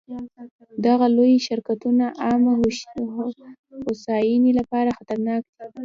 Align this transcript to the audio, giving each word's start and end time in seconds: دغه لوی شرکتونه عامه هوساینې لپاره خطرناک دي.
دغه 0.85 1.05
لوی 1.15 1.33
شرکتونه 1.47 2.05
عامه 2.23 2.53
هوساینې 3.81 4.51
لپاره 4.59 4.95
خطرناک 4.97 5.41
دي. 5.55 5.67